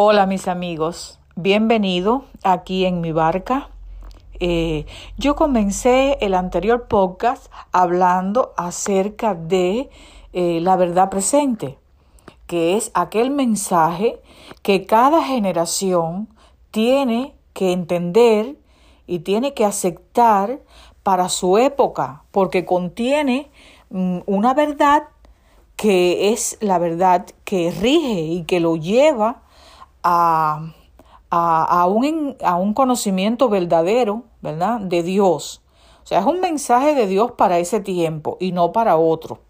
Hola 0.00 0.26
mis 0.26 0.46
amigos, 0.46 1.18
bienvenido 1.34 2.24
aquí 2.44 2.84
en 2.84 3.00
mi 3.00 3.10
barca. 3.10 3.68
Eh, 4.38 4.86
yo 5.16 5.34
comencé 5.34 6.18
el 6.20 6.34
anterior 6.34 6.86
podcast 6.86 7.50
hablando 7.72 8.54
acerca 8.56 9.34
de 9.34 9.90
eh, 10.32 10.60
la 10.62 10.76
verdad 10.76 11.10
presente, 11.10 11.80
que 12.46 12.76
es 12.76 12.92
aquel 12.94 13.32
mensaje 13.32 14.22
que 14.62 14.86
cada 14.86 15.24
generación 15.24 16.28
tiene 16.70 17.34
que 17.52 17.72
entender 17.72 18.54
y 19.08 19.18
tiene 19.18 19.52
que 19.52 19.64
aceptar 19.64 20.60
para 21.02 21.28
su 21.28 21.58
época, 21.58 22.22
porque 22.30 22.64
contiene 22.64 23.50
mm, 23.90 24.18
una 24.26 24.54
verdad 24.54 25.08
que 25.74 26.32
es 26.32 26.56
la 26.60 26.78
verdad 26.78 27.26
que 27.42 27.72
rige 27.72 28.20
y 28.20 28.44
que 28.44 28.60
lo 28.60 28.76
lleva 28.76 29.42
a, 30.02 30.72
a, 31.30 31.86
un, 31.86 32.36
a 32.42 32.56
un 32.56 32.74
conocimiento 32.74 33.48
verdadero, 33.48 34.24
¿verdad? 34.40 34.80
De 34.80 35.02
Dios. 35.02 35.62
O 36.02 36.06
sea, 36.06 36.20
es 36.20 36.26
un 36.26 36.40
mensaje 36.40 36.94
de 36.94 37.06
Dios 37.06 37.32
para 37.32 37.58
ese 37.58 37.80
tiempo 37.80 38.36
y 38.40 38.52
no 38.52 38.72
para 38.72 38.96
otro. 38.96 39.40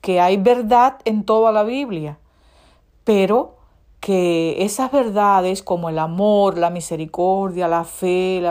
Que 0.00 0.20
hay 0.20 0.36
verdad 0.36 0.98
en 1.04 1.24
toda 1.24 1.52
la 1.52 1.62
Biblia, 1.62 2.18
pero 3.04 3.56
que 4.00 4.64
esas 4.64 4.90
verdades 4.90 5.62
como 5.62 5.88
el 5.88 6.00
amor, 6.00 6.58
la 6.58 6.70
misericordia, 6.70 7.68
la 7.68 7.84
fe, 7.84 8.42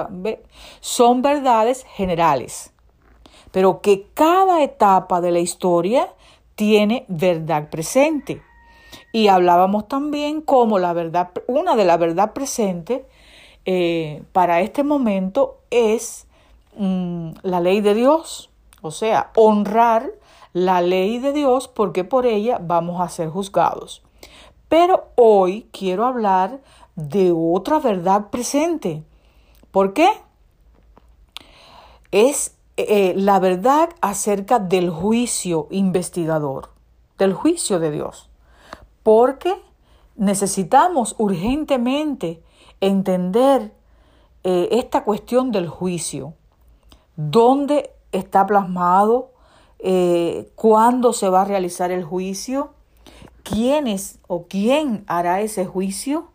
son 0.80 1.22
verdades 1.22 1.84
generales, 1.94 2.72
pero 3.52 3.82
que 3.82 4.08
cada 4.14 4.64
etapa 4.64 5.20
de 5.20 5.32
la 5.32 5.40
historia 5.40 6.08
tiene 6.56 7.04
verdad 7.10 7.70
presente. 7.70 8.42
Y 9.12 9.28
hablábamos 9.28 9.88
también 9.88 10.42
como 10.42 10.80
la 10.80 10.94
verdad, 10.94 11.32
una 11.48 11.76
de 11.76 11.86
la 11.86 11.98
verdad 11.98 12.34
presente 12.34 13.06
eh, 13.66 14.24
para 14.32 14.62
este 14.62 14.84
momento 14.84 15.60
es 15.70 16.28
mm, 16.78 17.32
la 17.44 17.60
ley 17.60 17.82
de 17.82 17.94
Dios, 17.94 18.50
o 18.82 18.92
sea, 18.92 19.32
honrar 19.36 20.12
la 20.54 20.82
ley 20.82 21.20
de 21.20 21.34
Dios 21.34 21.68
porque 21.68 22.04
por 22.04 22.26
ella 22.26 22.60
vamos 22.62 23.02
a 23.02 23.10
ser 23.10 23.30
juzgados. 23.30 24.02
Pero 24.70 25.10
hoy 25.16 25.68
quiero 25.72 26.06
hablar 26.06 26.62
de 26.96 27.34
otra 27.36 27.80
verdad 27.80 28.30
presente. 28.30 29.04
¿Por 29.72 29.94
qué? 29.94 30.10
Es 32.12 32.56
eh, 32.78 33.14
la 33.18 33.40
verdad 33.40 33.90
acerca 34.00 34.60
del 34.60 34.90
juicio 34.90 35.68
investigador, 35.72 36.70
del 37.18 37.34
juicio 37.34 37.80
de 37.80 37.92
Dios 37.92 38.31
porque 39.04 39.56
necesitamos 40.16 41.16
urgentemente 41.18 42.42
entender 42.80 43.74
eh, 44.44 44.70
esta 44.72 45.04
cuestión 45.04 45.52
del 45.52 45.68
juicio. 45.68 46.34
¿Dónde 47.16 47.92
está 48.12 48.46
plasmado? 48.46 49.32
Eh, 49.80 50.52
¿Cuándo 50.56 51.14
se 51.14 51.30
va 51.30 51.42
a 51.42 51.46
realizar 51.46 51.92
el 51.92 52.04
juicio? 52.04 52.74
¿Quiénes 53.44 54.20
o 54.28 54.46
quién 54.48 55.04
hará 55.08 55.42
ese 55.42 55.66
juicio? 55.66 56.30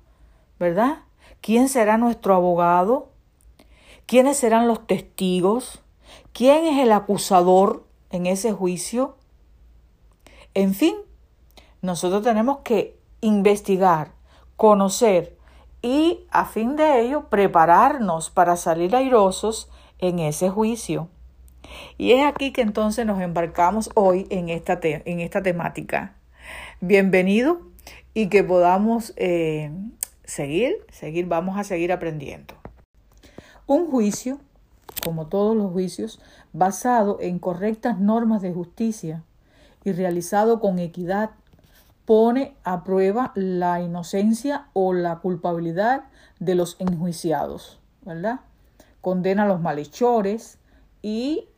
¿Verdad? 0.59 1.05
¿Quién 1.41 1.69
será 1.69 1.97
nuestro 1.99 2.35
abogado? 2.35 3.11
¿Quiénes 4.07 4.37
serán 4.37 4.69
los 4.69 4.87
testigos? 4.87 5.83
¿Quién 6.33 6.65
es 6.65 6.83
el 6.83 6.93
acusador 6.93 7.85
en 8.11 8.27
ese 8.27 8.53
juicio? 8.53 9.17
En 10.55 10.75
fin, 10.75 10.97
nosotros 11.87 12.23
tenemos 12.23 12.59
que 12.59 12.99
investigar, 13.21 14.11
conocer 14.57 15.37
y 15.83 16.27
a 16.31 16.45
fin 16.45 16.75
de 16.75 17.01
ello 17.01 17.29
prepararnos 17.31 18.29
para 18.29 18.57
salir 18.57 18.95
airosos 18.97 19.71
en 19.99 20.19
ese 20.19 20.51
juicio. 20.51 21.09
Y 21.97 22.13
es 22.13 22.27
aquí 22.27 22.53
que 22.53 22.63
entonces 22.63 23.07
nos 23.07 23.21
embarcamos 23.21 23.91
hoy 23.95 24.27
en 24.31 24.49
esta, 24.49 24.81
en 24.83 25.21
esta 25.21 25.43
temática. 25.43 26.17
Bienvenido 26.81 27.61
y 28.15 28.29
que 28.31 28.43
podamos 28.43 29.13
eh, 29.17 29.71
seguir, 30.25 30.75
seguir, 30.91 31.27
vamos 31.27 31.57
a 31.57 31.63
seguir 31.63 31.93
aprendiendo. 31.93 32.55
Un 33.67 33.89
juicio, 33.89 34.41
como 35.05 35.29
todos 35.29 35.57
los 35.57 35.71
juicios, 35.71 36.21
basado 36.53 37.19
en 37.21 37.39
correctas 37.39 38.01
normas 38.01 38.43
de 38.43 38.53
justicia 38.53 39.23
y 39.85 39.93
realizado 39.93 40.59
con 40.59 40.81
equidad 40.81 41.31
pone 42.07 42.57
a 42.63 42.85
prueba 42.85 43.33
la 43.35 43.81
inocencia 43.81 44.69
o 44.73 44.95
la 44.95 45.19
culpabilidad 45.19 46.05
de 46.39 46.55
los 46.55 46.77
enjuiciados, 46.79 47.81
¿verdad? 48.03 48.41
Condena 49.01 49.43
a 49.43 49.49
los 49.49 49.61
malhechores 49.61 50.59
y 51.03 51.49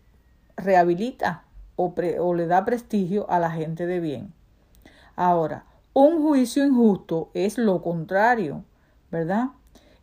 rehabilita 0.57 1.45
o, 1.77 1.95
le 2.35 2.47
da 2.47 2.65
prestigio 2.65 3.31
a 3.31 3.39
la 3.39 3.51
gente 3.51 3.87
de 3.87 4.01
bien. 4.01 4.33
Ahora, 5.15 5.67
un 5.93 6.23
juicio 6.23 6.65
injusto 6.65 7.31
es 7.35 7.59
lo 7.59 7.83
contrario, 7.83 8.65
¿verdad? 9.11 9.51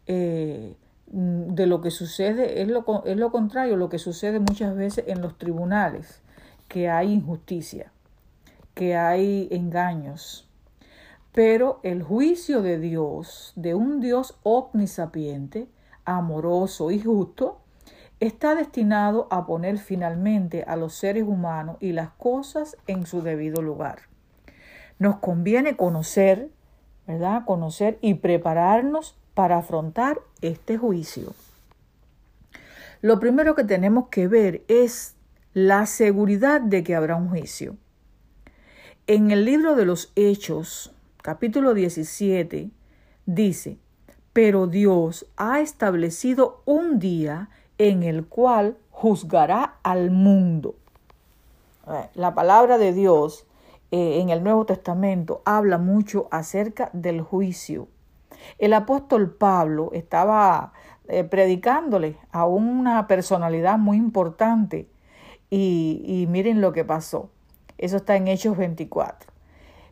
Eh, 0.06 0.78
de 1.08 1.66
lo 1.66 1.82
que 1.82 1.92
sucede, 1.92 2.62
es 2.62 2.68
lo, 2.68 3.04
es 3.06 3.18
lo 3.18 3.32
contrario, 3.32 3.78
lo 3.78 3.90
que 3.90 4.00
sucede 4.00 4.40
muchas 4.40 4.76
veces 4.76 5.06
en 5.08 5.22
los 5.22 5.38
tribunales, 5.38 6.22
que 6.68 6.90
hay 6.90 7.12
injusticia 7.12 7.92
que 8.76 8.96
hay 8.96 9.48
engaños. 9.52 10.48
Pero 11.32 11.80
el 11.84 12.04
juicio 12.04 12.62
de 12.62 12.78
Dios, 12.78 13.52
de 13.56 13.74
un 13.74 14.00
Dios 14.00 14.38
omnisapiente, 14.44 15.68
amoroso 16.06 16.92
y 16.92 17.00
justo, 17.02 17.60
está 18.20 18.56
destinado 18.56 19.28
a 19.32 19.46
poner 19.46 19.78
finalmente 19.78 20.64
a 20.68 20.76
los 20.76 20.94
seres 20.94 21.24
humanos 21.24 21.78
y 21.80 21.92
las 21.92 22.12
cosas 22.12 22.78
en 22.88 23.06
su 23.06 23.22
debido 23.22 23.62
lugar. 23.62 24.04
Nos 25.00 25.18
conviene 25.18 25.76
conocer, 25.76 26.50
¿verdad? 27.08 27.44
Conocer 27.46 27.98
y 28.02 28.14
prepararnos 28.14 29.18
para 29.34 29.58
afrontar 29.58 30.20
este 30.42 30.78
juicio. 30.78 31.34
Lo 33.02 33.20
primero 33.20 33.56
que 33.56 33.66
tenemos 33.66 34.08
que 34.08 34.28
ver 34.28 34.64
es 34.68 35.16
la 35.54 35.86
seguridad 35.86 36.62
de 36.62 36.84
que 36.84 36.96
habrá 36.96 37.16
un 37.18 37.30
juicio. 37.30 37.76
En 39.08 39.30
el 39.30 39.46
libro 39.46 39.76
de 39.76 39.86
los 39.86 40.12
Hechos, 40.16 40.92
capítulo 41.22 41.76
17, 41.76 42.72
dice, 43.28 43.78
pero 44.34 44.66
Dios 44.66 45.28
ha 45.38 45.60
establecido 45.60 46.64
un 46.66 46.98
día 46.98 47.52
en 47.78 48.02
el 48.02 48.26
cual 48.26 48.78
juzgará 48.90 49.76
al 49.84 50.10
mundo. 50.10 50.74
La 52.16 52.34
palabra 52.34 52.80
de 52.80 52.94
Dios 52.94 53.46
eh, 53.92 54.22
en 54.22 54.30
el 54.30 54.44
Nuevo 54.44 54.66
Testamento 54.66 55.44
habla 55.46 55.78
mucho 55.78 56.28
acerca 56.32 56.90
del 56.92 57.22
juicio. 57.22 57.88
El 58.58 58.74
apóstol 58.74 59.30
Pablo 59.36 59.92
estaba 59.94 60.74
eh, 61.10 61.24
predicándole 61.24 62.18
a 62.32 62.48
una 62.48 63.06
personalidad 63.06 63.78
muy 63.78 63.98
importante 63.98 64.90
y 65.52 66.26
miren 66.28 66.60
lo 66.60 66.74
que 66.74 66.84
pasó. 66.84 67.30
Eso 67.78 67.98
está 67.98 68.16
en 68.16 68.28
Hechos 68.28 68.58
24. 68.58 69.32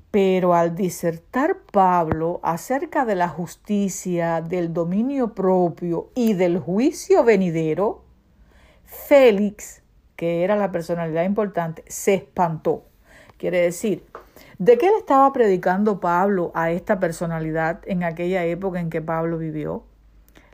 Pero 0.09 0.53
al 0.53 0.75
disertar 0.75 1.57
Pablo 1.71 2.39
acerca 2.43 3.03
de 3.03 3.15
la 3.15 3.27
justicia, 3.27 4.41
del 4.41 4.73
dominio 4.73 5.33
propio 5.33 6.09
y 6.15 6.33
del 6.33 6.59
juicio 6.59 7.23
venidero, 7.23 8.03
Félix, 8.85 9.81
que 10.15 10.43
era 10.43 10.55
la 10.55 10.71
personalidad 10.71 11.25
importante, 11.25 11.83
se 11.87 12.13
espantó. 12.13 12.85
Quiere 13.37 13.59
decir, 13.59 14.05
¿de 14.59 14.77
qué 14.77 14.85
le 14.85 14.97
estaba 14.97 15.33
predicando 15.33 15.99
Pablo 15.99 16.51
a 16.53 16.71
esta 16.71 16.99
personalidad 16.99 17.81
en 17.85 18.03
aquella 18.03 18.45
época 18.45 18.79
en 18.79 18.89
que 18.89 19.01
Pablo 19.01 19.39
vivió? 19.39 19.83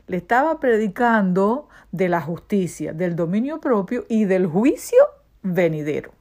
Le 0.06 0.16
estaba 0.16 0.58
predicando 0.58 1.68
de 1.92 2.08
la 2.08 2.20
justicia, 2.22 2.92
del 2.92 3.14
dominio 3.14 3.60
propio 3.60 4.06
y 4.08 4.24
del 4.24 4.46
juicio 4.46 4.98
venidero 5.42 6.19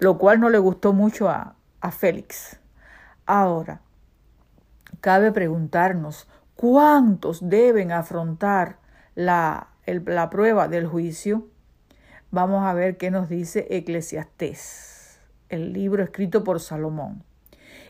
lo 0.00 0.18
cual 0.18 0.40
no 0.40 0.48
le 0.48 0.58
gustó 0.58 0.92
mucho 0.92 1.28
a, 1.28 1.56
Félix. 1.92 2.58
Ahora, 3.26 3.80
cabe 5.00 5.30
preguntarnos 5.32 6.28
cuántos 6.56 7.48
deben 7.48 7.92
afrontar 7.92 8.78
la, 9.14 9.68
la 9.86 10.30
prueba 10.30 10.68
del 10.68 10.86
juicio. 10.86 11.48
Vamos 12.30 12.64
a 12.64 12.74
ver 12.74 12.96
qué 12.96 13.10
nos 13.10 13.28
dice 13.28 13.66
Eclesiastés, 13.70 15.20
el 15.48 15.72
libro 15.72 16.02
escrito 16.02 16.44
por 16.44 16.60
Salomón. 16.60 17.24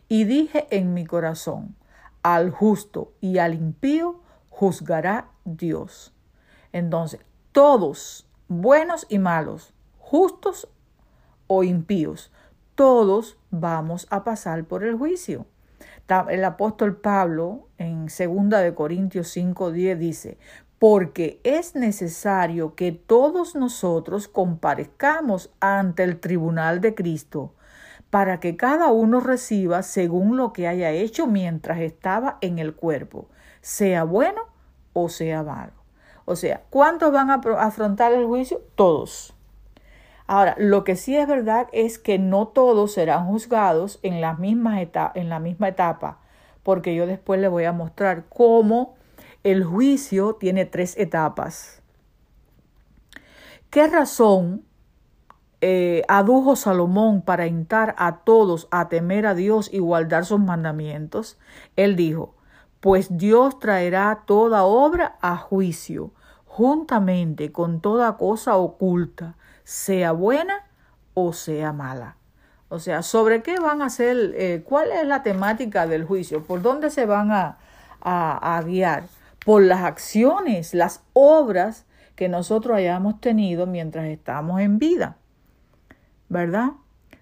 Y 0.08 0.24
dije 0.24 0.66
en 0.70 0.94
mi 0.94 1.06
corazón, 1.06 1.76
al 2.22 2.50
justo 2.50 3.12
y 3.20 3.38
al 3.38 3.54
impío 3.54 4.20
juzgará 4.48 5.30
Dios. 5.44 6.12
Entonces, 6.72 7.20
todos, 7.52 8.26
buenos 8.48 9.06
y 9.08 9.18
malos, 9.18 9.74
justos 9.98 10.68
o 11.52 11.64
impíos. 11.64 12.30
Todos 12.76 13.36
vamos 13.50 14.06
a 14.08 14.22
pasar 14.22 14.64
por 14.66 14.84
el 14.84 14.96
juicio. 14.96 15.46
El 16.28 16.44
apóstol 16.44 16.96
Pablo 16.96 17.66
en 17.76 18.08
segunda 18.08 18.60
de 18.60 18.72
Corintios 18.72 19.36
5:10 19.36 19.98
dice, 19.98 20.38
porque 20.78 21.40
es 21.42 21.74
necesario 21.74 22.76
que 22.76 22.92
todos 22.92 23.56
nosotros 23.56 24.28
comparezcamos 24.28 25.50
ante 25.58 26.04
el 26.04 26.20
tribunal 26.20 26.80
de 26.80 26.94
Cristo, 26.94 27.52
para 28.10 28.38
que 28.38 28.56
cada 28.56 28.92
uno 28.92 29.18
reciba 29.18 29.82
según 29.82 30.36
lo 30.36 30.52
que 30.52 30.68
haya 30.68 30.90
hecho 30.90 31.26
mientras 31.26 31.80
estaba 31.80 32.38
en 32.40 32.60
el 32.60 32.76
cuerpo, 32.76 33.28
sea 33.60 34.04
bueno 34.04 34.42
o 34.92 35.08
sea 35.08 35.42
malo. 35.42 35.72
O 36.26 36.36
sea, 36.36 36.62
¿cuántos 36.70 37.12
van 37.12 37.30
a 37.30 37.40
afrontar 37.58 38.12
el 38.12 38.26
juicio? 38.26 38.62
Todos. 38.76 39.34
Ahora, 40.32 40.54
lo 40.58 40.84
que 40.84 40.94
sí 40.94 41.16
es 41.16 41.26
verdad 41.26 41.66
es 41.72 41.98
que 41.98 42.16
no 42.16 42.46
todos 42.46 42.92
serán 42.92 43.26
juzgados 43.26 43.98
en 44.04 44.20
la 44.20 44.34
misma, 44.34 44.80
en 44.80 45.28
la 45.28 45.40
misma 45.40 45.66
etapa, 45.66 46.20
porque 46.62 46.94
yo 46.94 47.08
después 47.08 47.40
les 47.40 47.50
voy 47.50 47.64
a 47.64 47.72
mostrar 47.72 48.26
cómo 48.28 48.94
el 49.42 49.64
juicio 49.64 50.36
tiene 50.36 50.66
tres 50.66 50.96
etapas. 50.96 51.82
¿Qué 53.70 53.88
razón 53.88 54.62
eh, 55.62 56.04
adujo 56.06 56.54
Salomón 56.54 57.22
para 57.22 57.48
intar 57.48 57.96
a 57.98 58.18
todos 58.18 58.68
a 58.70 58.88
temer 58.88 59.26
a 59.26 59.34
Dios 59.34 59.68
y 59.72 59.80
guardar 59.80 60.24
sus 60.24 60.38
mandamientos? 60.38 61.40
Él 61.74 61.96
dijo, 61.96 62.36
pues 62.78 63.18
Dios 63.18 63.58
traerá 63.58 64.22
toda 64.26 64.62
obra 64.62 65.18
a 65.22 65.36
juicio, 65.36 66.12
juntamente 66.44 67.50
con 67.50 67.80
toda 67.80 68.16
cosa 68.16 68.56
oculta, 68.56 69.34
sea 69.70 70.12
buena 70.12 70.66
o 71.14 71.32
sea 71.32 71.72
mala. 71.72 72.16
O 72.68 72.78
sea, 72.78 73.02
¿sobre 73.02 73.42
qué 73.42 73.58
van 73.58 73.82
a 73.82 73.90
ser? 73.90 74.34
Eh, 74.36 74.62
cuál 74.64 74.90
es 74.92 75.06
la 75.06 75.22
temática 75.22 75.86
del 75.86 76.04
juicio? 76.04 76.44
¿Por 76.44 76.62
dónde 76.62 76.90
se 76.90 77.06
van 77.06 77.30
a, 77.32 77.58
a 78.00 78.62
guiar? 78.62 79.04
Por 79.44 79.62
las 79.62 79.82
acciones, 79.82 80.74
las 80.74 81.02
obras 81.12 81.86
que 82.14 82.28
nosotros 82.28 82.76
hayamos 82.76 83.20
tenido 83.20 83.66
mientras 83.66 84.06
estamos 84.06 84.60
en 84.60 84.78
vida. 84.78 85.16
¿verdad? 86.30 86.70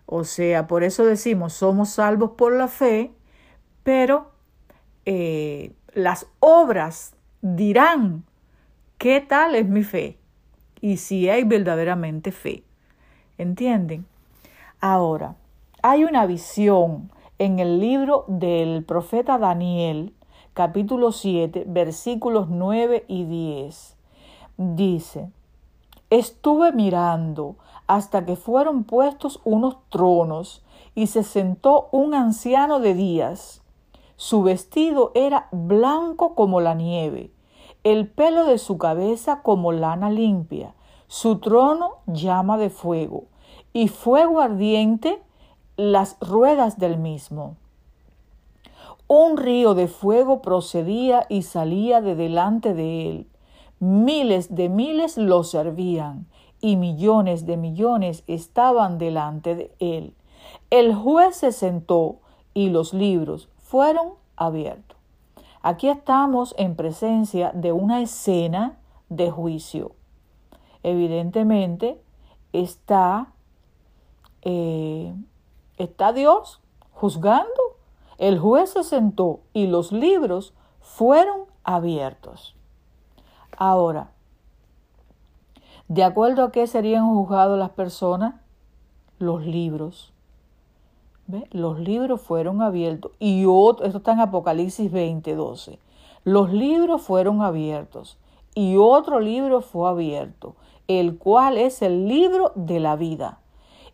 O 0.06 0.22
sea, 0.22 0.68
por 0.68 0.84
eso 0.84 1.04
decimos, 1.04 1.54
somos 1.54 1.90
salvos 1.90 2.32
por 2.36 2.52
la 2.52 2.68
fe, 2.68 3.10
pero 3.82 4.30
eh, 5.06 5.72
las 5.94 6.26
obras 6.38 7.14
dirán 7.40 8.24
qué 8.98 9.20
tal 9.20 9.54
es 9.54 9.66
mi 9.66 9.82
fe 9.82 10.17
y 10.80 10.98
si 10.98 11.28
hay 11.28 11.44
verdaderamente 11.44 12.32
fe. 12.32 12.64
¿Entienden? 13.36 14.06
Ahora, 14.80 15.36
hay 15.82 16.04
una 16.04 16.26
visión 16.26 17.10
en 17.38 17.58
el 17.58 17.80
libro 17.80 18.24
del 18.26 18.84
profeta 18.84 19.38
Daniel, 19.38 20.12
capítulo 20.54 21.12
7, 21.12 21.64
versículos 21.68 22.48
9 22.48 23.04
y 23.06 23.24
10. 23.24 23.96
Dice, 24.56 25.30
estuve 26.10 26.72
mirando 26.72 27.56
hasta 27.86 28.24
que 28.24 28.34
fueron 28.34 28.84
puestos 28.84 29.40
unos 29.44 29.76
tronos 29.88 30.64
y 30.94 31.06
se 31.06 31.22
sentó 31.22 31.88
un 31.92 32.14
anciano 32.14 32.80
de 32.80 32.94
días. 32.94 33.62
Su 34.16 34.42
vestido 34.42 35.12
era 35.14 35.46
blanco 35.52 36.34
como 36.34 36.60
la 36.60 36.74
nieve, 36.74 37.30
el 37.84 38.08
pelo 38.08 38.44
de 38.44 38.58
su 38.58 38.78
cabeza 38.78 39.42
como 39.42 39.72
lana 39.72 40.10
limpia, 40.10 40.74
su 41.06 41.38
trono 41.38 41.96
llama 42.06 42.58
de 42.58 42.70
fuego, 42.70 43.24
y 43.72 43.88
fuego 43.88 44.40
ardiente 44.40 45.22
las 45.76 46.16
ruedas 46.20 46.78
del 46.78 46.98
mismo. 46.98 47.56
Un 49.06 49.38
río 49.38 49.74
de 49.74 49.88
fuego 49.88 50.42
procedía 50.42 51.24
y 51.30 51.42
salía 51.42 52.02
de 52.02 52.14
delante 52.14 52.74
de 52.74 53.08
él. 53.08 53.26
Miles 53.80 54.54
de 54.54 54.68
miles 54.68 55.16
lo 55.16 55.44
servían 55.44 56.26
y 56.60 56.76
millones 56.76 57.46
de 57.46 57.56
millones 57.56 58.24
estaban 58.26 58.98
delante 58.98 59.54
de 59.54 59.72
él. 59.78 60.14
El 60.70 60.94
juez 60.94 61.36
se 61.36 61.52
sentó 61.52 62.16
y 62.52 62.68
los 62.68 62.92
libros 62.92 63.48
fueron 63.56 64.14
abiertos. 64.36 64.97
Aquí 65.62 65.88
estamos 65.88 66.54
en 66.58 66.76
presencia 66.76 67.52
de 67.54 67.72
una 67.72 68.00
escena 68.00 68.78
de 69.08 69.30
juicio. 69.30 69.92
Evidentemente 70.82 72.00
está, 72.52 73.32
eh, 74.42 75.14
está 75.76 76.12
Dios 76.12 76.60
juzgando. 76.92 77.76
El 78.18 78.38
juez 78.38 78.70
se 78.70 78.84
sentó 78.84 79.40
y 79.52 79.66
los 79.66 79.92
libros 79.92 80.54
fueron 80.80 81.42
abiertos. 81.64 82.56
Ahora, 83.56 84.10
¿De 85.88 86.04
acuerdo 86.04 86.44
a 86.44 86.52
qué 86.52 86.66
serían 86.66 87.08
juzgados 87.08 87.58
las 87.58 87.70
personas? 87.70 88.34
Los 89.18 89.46
libros. 89.46 90.12
Los 91.50 91.78
libros 91.78 92.22
fueron 92.22 92.62
abiertos. 92.62 93.12
Y 93.18 93.44
otro, 93.46 93.84
esto 93.84 93.98
está 93.98 94.12
en 94.12 94.20
Apocalipsis 94.20 94.90
20, 94.90 95.34
12. 95.34 95.78
Los 96.24 96.52
libros 96.52 97.02
fueron 97.02 97.42
abiertos. 97.42 98.18
Y 98.54 98.76
otro 98.76 99.20
libro 99.20 99.60
fue 99.60 99.88
abierto, 99.88 100.56
el 100.88 101.18
cual 101.18 101.58
es 101.58 101.82
el 101.82 102.08
libro 102.08 102.52
de 102.54 102.80
la 102.80 102.96
vida. 102.96 103.40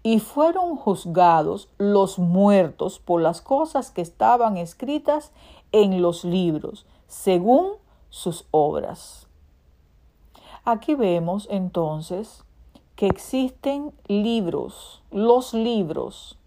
Y 0.03 0.21
fueron 0.21 0.77
juzgados 0.77 1.69
los 1.77 2.19
muertos 2.19 2.99
por 3.01 3.21
las 3.21 3.41
cosas 3.41 3.91
que 3.91 4.03
estaban 4.03 4.57
escritas 4.57 5.33
en 5.73 6.01
los 6.03 6.25
libros, 6.25 6.87
según 7.09 7.73
sus 8.11 8.47
obras. 8.53 9.27
Aquí 10.65 10.95
vemos 10.95 11.49
entonces 11.51 12.45
que 12.95 13.07
existen 13.07 13.93
libros, 14.07 15.03
los 15.11 15.53
libros. 15.53 16.39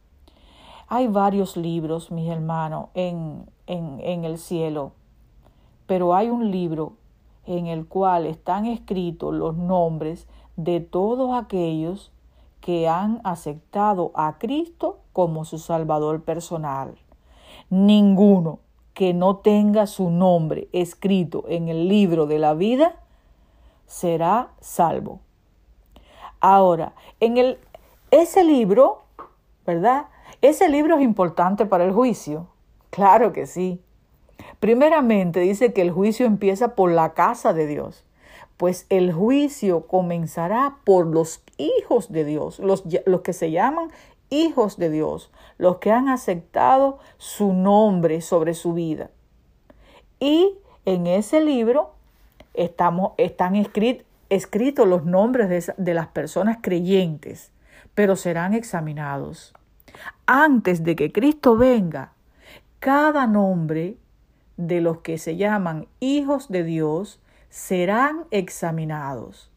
Hay 0.89 1.07
varios 1.07 1.57
libros, 1.57 2.11
mis 2.11 2.29
hermanos, 2.29 2.87
en, 2.93 3.49
en, 3.67 4.23
el 4.23 4.37
cielo, 4.37 4.93
pero 5.85 6.15
hay 6.15 6.29
un 6.29 6.51
libro 6.51 6.93
en 7.45 7.67
el 7.67 7.85
cual 7.87 8.25
están 8.25 8.65
escritos 8.65 9.33
los 9.33 9.57
nombres 9.57 10.27
de 10.55 10.79
todos 10.79 11.33
aquellos 11.33 12.11
que 12.61 12.87
han 12.87 13.19
aceptado 13.23 14.11
a 14.13 14.37
Cristo 14.37 14.99
como 15.11 15.43
su 15.43 15.57
Salvador 15.57 16.23
personal. 16.23 16.97
Ninguno 17.69 18.59
que 18.93 19.13
no 19.13 19.37
tenga 19.37 19.87
su 19.87 20.09
nombre 20.09 20.69
escrito 20.71 21.43
en 21.47 21.67
el 21.67 21.87
libro 21.87 22.25
de 22.27 22.39
la 22.39 22.53
vida 22.53 22.95
será 23.85 24.51
salvo. 24.59 25.19
Ahora, 26.39 26.93
en 27.19 27.37
el, 27.37 27.59
ese 28.11 28.43
libro, 28.43 29.03
¿verdad? 29.65 30.07
Ese 30.41 30.69
libro 30.69 30.97
es 30.97 31.03
importante 31.03 31.65
para 31.65 31.83
el 31.83 31.91
juicio. 31.91 32.47
Claro 32.89 33.33
que 33.33 33.47
sí. 33.47 33.81
Primeramente 34.59 35.39
dice 35.39 35.73
que 35.73 35.81
el 35.81 35.91
juicio 35.91 36.25
empieza 36.25 36.75
por 36.75 36.91
la 36.91 37.13
casa 37.13 37.53
de 37.53 37.67
Dios, 37.67 38.05
pues 38.57 38.85
el 38.89 39.13
juicio 39.13 39.87
comenzará 39.87 40.77
por 40.83 41.07
los 41.07 41.43
hijos 41.57 42.11
de 42.11 42.23
Dios, 42.23 42.59
los, 42.59 42.83
los 43.05 43.21
que 43.21 43.33
se 43.33 43.51
llaman 43.51 43.91
hijos 44.29 44.77
de 44.77 44.89
Dios, 44.89 45.31
los 45.57 45.77
que 45.77 45.91
han 45.91 46.09
aceptado 46.09 46.99
su 47.17 47.53
nombre 47.53 48.21
sobre 48.21 48.53
su 48.53 48.73
vida. 48.73 49.09
Y 50.19 50.55
en 50.85 51.07
ese 51.07 51.41
libro 51.41 51.91
estamos, 52.53 53.13
están 53.17 53.55
escritos 53.55 54.87
los 54.87 55.05
nombres 55.05 55.49
de, 55.49 55.73
de 55.77 55.93
las 55.93 56.07
personas 56.07 56.57
creyentes, 56.61 57.51
pero 57.95 58.15
serán 58.15 58.53
examinados. 58.53 59.53
Antes 60.27 60.83
de 60.83 60.95
que 60.95 61.11
Cristo 61.11 61.57
venga, 61.57 62.13
cada 62.79 63.25
nombre 63.25 63.97
de 64.57 64.81
los 64.81 64.99
que 64.99 65.17
se 65.17 65.37
llaman 65.37 65.87
hijos 65.99 66.49
de 66.49 66.63
Dios 66.63 67.19
serán 67.49 68.25
examinados. 68.29 69.49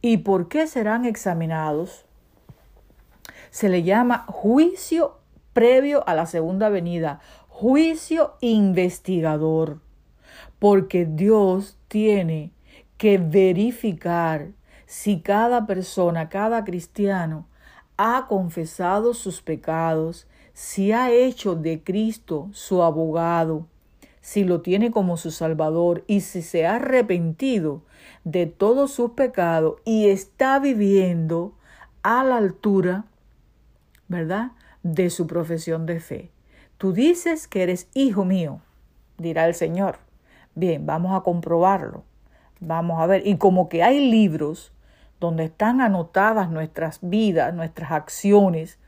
¿Y 0.00 0.18
por 0.18 0.48
qué 0.48 0.66
serán 0.66 1.04
examinados? 1.04 2.04
Se 3.50 3.68
le 3.68 3.84
llama 3.84 4.24
juicio 4.26 5.18
previo 5.52 6.06
a 6.08 6.14
la 6.14 6.26
segunda 6.26 6.68
venida, 6.68 7.20
juicio 7.48 8.34
investigador 8.40 9.78
porque 10.64 11.04
Dios 11.04 11.76
tiene 11.88 12.50
que 12.96 13.18
verificar 13.18 14.48
si 14.86 15.20
cada 15.20 15.66
persona, 15.66 16.28
cada 16.28 16.64
cristiano, 16.64 17.46
ha 17.96 18.26
confesado 18.28 19.14
sus 19.14 19.42
pecados, 19.42 20.26
si 20.52 20.92
ha 20.92 21.10
hecho 21.10 21.54
de 21.54 21.82
Cristo 21.82 22.48
su 22.52 22.82
abogado, 22.82 23.66
si 24.20 24.44
lo 24.44 24.60
tiene 24.62 24.90
como 24.90 25.16
su 25.16 25.30
Salvador 25.30 26.04
y 26.06 26.20
si 26.20 26.42
se 26.42 26.66
ha 26.66 26.76
arrepentido 26.76 27.82
de 28.24 28.46
todos 28.46 28.92
sus 28.92 29.10
pecados 29.10 29.76
y 29.84 30.08
está 30.08 30.58
viviendo 30.58 31.54
a 32.02 32.24
la 32.24 32.36
altura, 32.36 33.04
¿verdad?, 34.08 34.52
de 34.82 35.10
su 35.10 35.26
profesión 35.26 35.86
de 35.86 36.00
fe. 36.00 36.30
Tú 36.78 36.92
dices 36.92 37.48
que 37.48 37.62
eres 37.62 37.88
hijo 37.94 38.24
mío, 38.24 38.60
dirá 39.18 39.46
el 39.46 39.54
Señor. 39.54 39.98
Bien, 40.54 40.84
vamos 40.86 41.16
a 41.16 41.22
comprobarlo. 41.22 42.04
Vamos 42.60 43.00
a 43.00 43.06
ver. 43.06 43.26
Y 43.26 43.36
como 43.38 43.68
que 43.68 43.82
hay 43.82 44.10
libros 44.10 44.72
donde 45.20 45.44
están 45.44 45.80
anotadas 45.80 46.50
nuestras 46.50 46.98
vidas, 47.02 47.54
nuestras 47.54 47.92
acciones. 47.92 48.78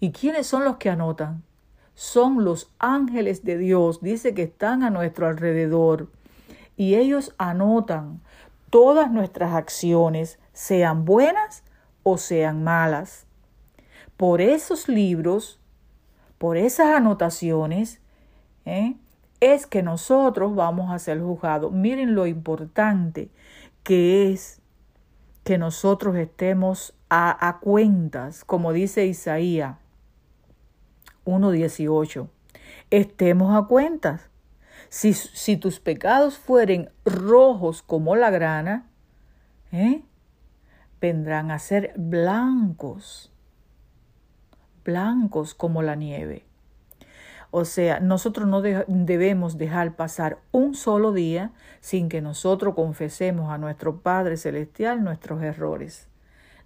¿Y 0.00 0.12
quiénes 0.12 0.46
son 0.46 0.64
los 0.64 0.76
que 0.76 0.90
anotan? 0.90 1.42
Son 1.94 2.44
los 2.44 2.72
ángeles 2.78 3.44
de 3.44 3.58
Dios. 3.58 4.00
Dice 4.02 4.34
que 4.34 4.44
están 4.44 4.82
a 4.82 4.90
nuestro 4.90 5.26
alrededor. 5.28 6.10
Y 6.76 6.94
ellos 6.94 7.34
anotan 7.38 8.20
todas 8.70 9.10
nuestras 9.10 9.54
acciones, 9.54 10.38
sean 10.52 11.04
buenas 11.04 11.62
o 12.02 12.18
sean 12.18 12.62
malas. 12.64 13.26
Por 14.16 14.40
esos 14.40 14.88
libros, 14.88 15.60
por 16.38 16.56
esas 16.56 16.88
anotaciones, 16.88 18.00
¿eh? 18.64 18.96
es 19.40 19.66
que 19.66 19.82
nosotros 19.82 20.54
vamos 20.54 20.90
a 20.90 20.98
ser 20.98 21.20
juzgados. 21.20 21.72
Miren 21.72 22.14
lo 22.14 22.26
importante 22.26 23.30
que 23.82 24.32
es 24.32 24.60
que 25.46 25.58
nosotros 25.58 26.16
estemos 26.16 26.92
a, 27.08 27.58
cuentas, 27.62 28.44
como 28.44 28.72
dice 28.72 29.06
Isaías 29.06 29.76
1.18. 31.24 32.28
Estemos 32.90 33.56
a 33.56 33.68
cuentas. 33.68 34.28
Si, 34.88 35.14
si, 35.14 35.56
tus 35.56 35.78
pecados 35.78 36.36
fueren 36.36 36.90
rojos 37.04 37.82
como 37.82 38.16
la 38.16 38.30
grana, 38.30 38.88
¿eh? 39.70 40.02
vendrán 41.00 41.52
a 41.52 41.60
ser 41.60 41.92
blancos, 41.96 43.32
blancos 44.84 45.54
como 45.54 45.80
la 45.80 45.94
nieve. 45.94 46.44
O 47.50 47.64
sea, 47.64 48.00
nosotros 48.00 48.46
no 48.48 48.60
debemos 48.60 49.56
dejar 49.56 49.96
pasar 49.96 50.38
un 50.52 50.74
solo 50.74 51.12
día 51.12 51.52
sin 51.80 52.08
que 52.08 52.20
nosotros 52.20 52.74
confesemos 52.74 53.50
a 53.50 53.58
nuestro 53.58 54.00
Padre 54.00 54.36
Celestial 54.36 55.02
nuestros 55.02 55.42
errores, 55.42 56.08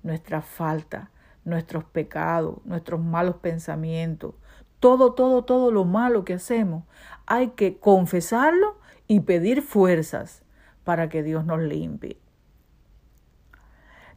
nuestra 0.02 0.40
falta, 0.40 1.10
nuestros 1.44 1.84
pecados, 1.84 2.58
nuestros 2.64 3.00
malos 3.00 3.36
pensamientos, 3.36 4.34
todo, 4.78 5.12
todo, 5.12 5.44
todo 5.44 5.70
lo 5.70 5.84
malo 5.84 6.24
que 6.24 6.34
hacemos. 6.34 6.84
Hay 7.26 7.48
que 7.50 7.78
confesarlo 7.78 8.78
y 9.06 9.20
pedir 9.20 9.62
fuerzas 9.62 10.42
para 10.84 11.08
que 11.08 11.22
Dios 11.22 11.44
nos 11.44 11.60
limpie. 11.60 12.18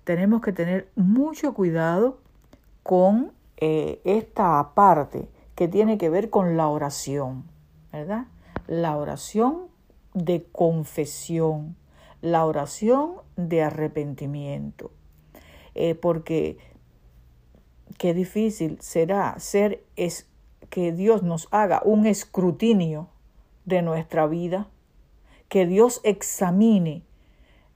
Tenemos 0.04 0.42
que 0.42 0.52
tener 0.52 0.90
mucho 0.96 1.54
cuidado 1.54 2.20
con 2.84 3.32
eh, 3.58 4.02
esta 4.04 4.74
parte 4.74 5.30
que 5.56 5.68
tiene 5.68 5.98
que 5.98 6.10
ver 6.10 6.30
con 6.30 6.58
la 6.58 6.68
oración, 6.68 7.46
¿verdad? 7.92 8.26
La 8.68 8.98
oración 8.98 9.68
de 10.14 10.46
confesión, 10.52 11.76
la 12.22 12.46
oración 12.46 13.14
de 13.36 13.64
arrepentimiento. 13.64 14.92
Eh, 15.76 15.96
porque 15.96 16.58
qué 17.98 18.14
difícil 18.14 18.78
será 18.80 19.38
ser 19.40 19.84
es 19.96 20.28
que 20.70 20.92
Dios 20.92 21.24
nos 21.24 21.48
haga 21.52 21.82
un 21.84 22.06
escrutinio 22.06 23.08
de 23.66 23.82
nuestra 23.82 24.28
vida, 24.28 24.68
que 25.50 25.66
Dios 25.66 26.02
examine 26.04 27.04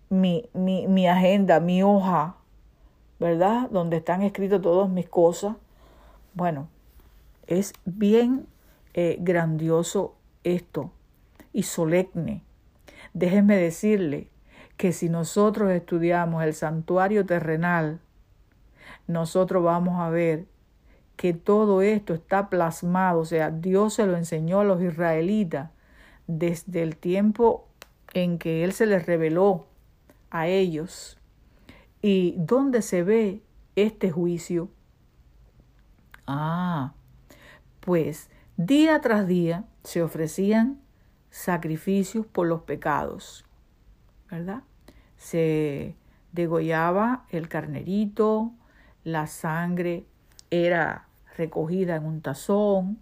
mi, 0.10 0.50
mi, 0.54 0.88
mi 0.88 1.08
agenda, 1.08 1.60
mi 1.60 1.84
hoja, 1.84 2.38
¿verdad? 3.20 3.70
Donde 3.70 3.98
están 3.98 4.22
escritas 4.22 4.62
todas 4.62 4.90
mis 4.90 5.08
cosas. 5.08 5.56
Bueno, 6.34 6.70
es 7.48 7.74
bien 7.86 8.48
eh, 8.94 9.18
grandioso 9.20 10.16
esto 10.44 10.92
y 11.54 11.64
solemne. 11.64 12.44
Déjenme 13.14 13.58
decirle 13.58 14.30
que 14.78 14.94
si 14.94 15.10
nosotros 15.10 15.72
estudiamos 15.72 16.44
el 16.44 16.54
santuario 16.54 17.26
terrenal, 17.26 18.00
nosotros 19.08 19.64
vamos 19.64 20.00
a 20.00 20.10
ver 20.10 20.46
que 21.16 21.34
todo 21.34 21.82
esto 21.82 22.14
está 22.14 22.50
plasmado, 22.50 23.22
o 23.22 23.26
sea, 23.26 23.50
Dios 23.50 23.96
se 23.96 24.06
lo 24.06 24.16
enseñó 24.16 24.60
a 24.60 24.64
los 24.64 24.82
israelitas 24.82 25.72
desde 26.28 26.84
el 26.84 26.96
tiempo 26.96 27.68
en 28.14 28.38
que 28.38 28.64
Él 28.64 28.72
se 28.72 28.86
les 28.86 29.06
reveló 29.06 29.66
a 30.30 30.48
ellos. 30.48 31.18
¿Y 32.02 32.36
dónde 32.38 32.84
se 32.84 33.02
ve 33.04 33.42
este 33.76 34.12
juicio? 34.12 34.70
Ah, 36.28 36.94
pues 37.88 38.30
día 38.58 39.00
tras 39.00 39.28
día 39.28 39.64
se 39.86 40.04
ofrecían 40.04 40.82
sacrificios 41.30 42.26
por 42.26 42.46
los 42.46 42.64
pecados, 42.64 43.46
¿verdad? 44.30 44.64
Se 45.16 45.96
degollaba 46.34 47.24
el 47.30 47.48
carnerito, 47.48 48.52
la 49.06 49.26
sangre 49.26 50.06
era 50.52 51.08
recogida 51.38 51.96
en 51.96 52.06
un 52.06 52.20
tazón, 52.20 53.00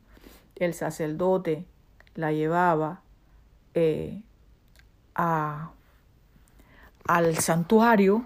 el 0.56 0.76
sacerdote 0.76 1.66
la 2.14 2.32
llevaba 2.32 3.02
eh, 3.74 4.22
a, 5.16 5.72
al 7.08 7.38
santuario 7.38 8.24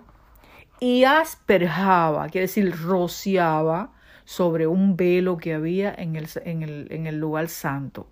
y 0.81 1.05
asperjaba, 1.05 2.27
quiere 2.27 2.47
decir 2.47 2.75
rociaba 2.81 3.93
sobre 4.29 4.67
un 4.67 4.95
velo 4.95 5.37
que 5.37 5.55
había 5.55 5.91
en 5.91 6.15
el, 6.15 6.27
en 6.45 6.61
el, 6.61 6.87
en 6.91 7.07
el 7.07 7.17
lugar 7.17 7.49
santo. 7.49 8.11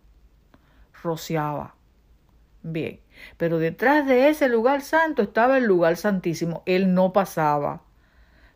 Rociaba. 1.04 1.76
Bien, 2.64 3.02
pero 3.38 3.60
detrás 3.60 4.08
de 4.08 4.28
ese 4.30 4.50
lugar 4.50 4.82
santo 4.82 5.22
estaba 5.22 5.60
el 5.60 5.66
lugar 5.66 5.96
santísimo. 5.96 6.64
Él 6.66 6.96
no 6.96 7.14
pasaba 7.14 7.84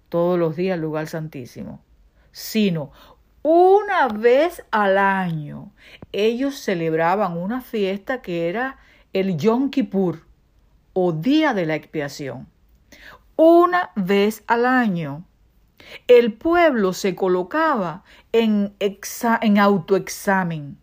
todos 0.09 0.39
los 0.39 0.55
días 0.55 0.73
al 0.73 0.81
lugar 0.81 1.05
santísimo, 1.05 1.83
sino 2.31 2.93
una 3.43 4.07
vez 4.07 4.65
al 4.71 4.97
año 4.97 5.71
ellos 6.11 6.55
celebraban 6.55 7.37
una 7.37 7.61
fiesta 7.61 8.23
que 8.23 8.49
era 8.49 8.79
el 9.13 9.37
Yom 9.37 9.69
Kippur 9.69 10.25
o 10.93 11.11
Día 11.11 11.53
de 11.53 11.67
la 11.67 11.75
Expiación. 11.75 12.47
Una 13.35 13.91
vez 13.95 14.43
al 14.47 14.65
año 14.65 15.25
el 16.07 16.33
pueblo 16.33 16.93
se 16.93 17.15
colocaba 17.15 18.03
en, 18.31 18.73
en 18.79 19.57
autoexamen, 19.57 20.77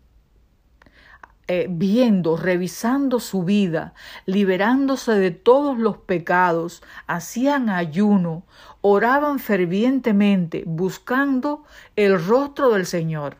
eh, 1.47 1.67
viendo, 1.69 2.37
revisando 2.37 3.19
su 3.19 3.43
vida, 3.43 3.93
liberándose 4.25 5.13
de 5.13 5.31
todos 5.31 5.79
los 5.79 5.97
pecados, 5.97 6.83
hacían 7.07 7.69
ayuno, 7.69 8.45
oraban 8.81 9.39
fervientemente, 9.39 10.63
buscando 10.67 11.63
el 11.95 12.23
rostro 12.23 12.69
del 12.69 12.85
Señor. 12.85 13.37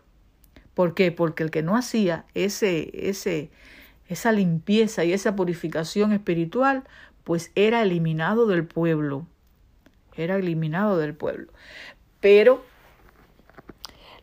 ¿Por 0.74 0.96
qué? 0.96 1.12
Porque 1.12 1.44
el 1.44 1.52
que 1.52 1.62
no 1.62 1.76
hacía 1.76 2.26
ese, 2.34 2.90
ese, 2.94 3.52
esa 4.08 4.32
limpieza 4.32 5.04
y 5.04 5.14
esa 5.14 5.36
purificación 5.36 6.12
espiritual, 6.12 6.86
pues 7.24 7.52
era 7.54 7.84
eliminado 7.84 8.48
del 8.48 8.66
pueblo 8.66 9.28
era 10.24 10.38
eliminado 10.38 10.98
del 10.98 11.16
pueblo. 11.16 11.52
Pero 12.20 12.62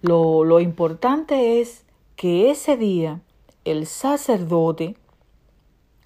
lo, 0.02 0.44
lo 0.44 0.60
importante 0.60 1.60
es 1.60 1.84
que 2.16 2.50
ese 2.50 2.76
día 2.76 3.20
el 3.64 3.86
sacerdote, 3.86 4.96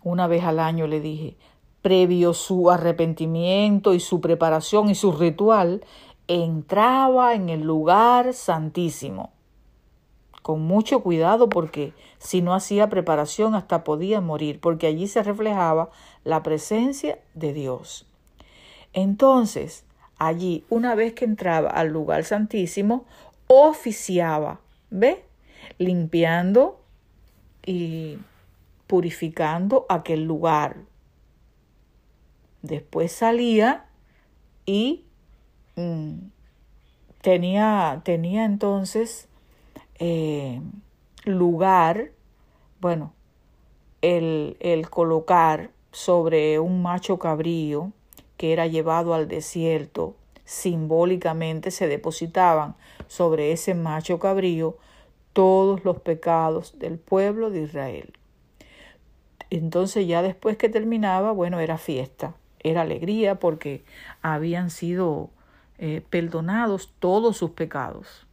una 0.02 0.26
vez 0.26 0.44
al 0.44 0.58
año 0.58 0.86
le 0.86 1.00
dije, 1.00 1.36
previo 1.82 2.34
su 2.34 2.70
arrepentimiento 2.70 3.94
y 3.94 4.00
su 4.00 4.20
preparación 4.20 4.90
y 4.90 4.94
su 4.94 5.12
ritual, 5.12 5.84
entraba 6.26 7.34
en 7.34 7.48
el 7.48 7.62
lugar 7.62 8.34
santísimo. 8.34 9.32
Con 10.42 10.62
mucho 10.62 11.00
cuidado 11.00 11.48
porque 11.48 11.92
si 12.18 12.40
no 12.40 12.54
hacía 12.54 12.88
preparación 12.88 13.54
hasta 13.54 13.84
podía 13.84 14.20
morir, 14.20 14.60
porque 14.60 14.86
allí 14.86 15.06
se 15.06 15.22
reflejaba 15.22 15.90
la 16.24 16.42
presencia 16.42 17.18
de 17.34 17.52
Dios. 17.52 18.09
Entonces, 18.92 19.84
allí, 20.18 20.64
una 20.68 20.94
vez 20.94 21.14
que 21.14 21.24
entraba 21.24 21.70
al 21.70 21.88
lugar 21.88 22.24
santísimo, 22.24 23.06
oficiaba, 23.46 24.60
¿ve? 24.90 25.24
Limpiando 25.78 26.80
y 27.64 28.18
purificando 28.86 29.86
aquel 29.88 30.24
lugar. 30.24 30.76
Después 32.62 33.12
salía 33.12 33.86
y 34.66 35.04
mm, 35.76 36.14
tenía, 37.22 38.02
tenía 38.04 38.44
entonces 38.44 39.28
eh, 39.98 40.60
lugar, 41.24 42.10
bueno, 42.80 43.12
el, 44.02 44.56
el 44.60 44.90
colocar 44.90 45.70
sobre 45.92 46.58
un 46.58 46.82
macho 46.82 47.18
cabrío 47.18 47.92
que 48.40 48.54
era 48.54 48.66
llevado 48.66 49.12
al 49.12 49.28
desierto, 49.28 50.16
simbólicamente 50.46 51.70
se 51.70 51.88
depositaban 51.88 52.74
sobre 53.06 53.52
ese 53.52 53.74
macho 53.74 54.18
cabrío 54.18 54.78
todos 55.34 55.84
los 55.84 56.00
pecados 56.00 56.78
del 56.78 56.98
pueblo 56.98 57.50
de 57.50 57.64
Israel. 57.64 58.14
Entonces 59.50 60.06
ya 60.06 60.22
después 60.22 60.56
que 60.56 60.70
terminaba, 60.70 61.32
bueno, 61.32 61.60
era 61.60 61.76
fiesta, 61.76 62.32
era 62.60 62.80
alegría 62.80 63.34
porque 63.34 63.84
habían 64.22 64.70
sido 64.70 65.28
eh, 65.76 66.02
perdonados 66.08 66.94
todos 66.98 67.36
sus 67.36 67.50
pecados. 67.50 68.26